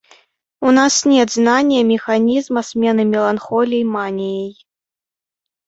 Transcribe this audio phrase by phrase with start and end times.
[0.67, 4.55] У нас нет знания механизма смены меланхолии манией.